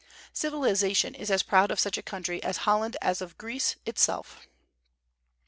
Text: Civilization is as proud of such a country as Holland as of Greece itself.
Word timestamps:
Civilization 0.33 1.13
is 1.13 1.29
as 1.29 1.43
proud 1.43 1.69
of 1.69 1.79
such 1.79 1.95
a 1.95 2.01
country 2.01 2.41
as 2.41 2.65
Holland 2.65 2.97
as 3.03 3.21
of 3.21 3.37
Greece 3.37 3.75
itself. 3.85 4.47